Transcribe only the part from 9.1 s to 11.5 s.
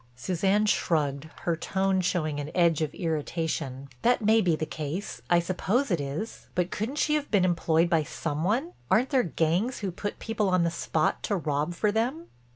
there gangs who put people on the spot to